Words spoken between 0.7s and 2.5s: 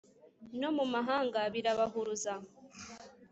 mu mahanga birabahuruza